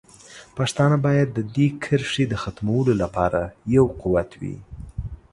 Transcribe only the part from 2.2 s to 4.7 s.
د ختمولو لپاره یو قوت وي.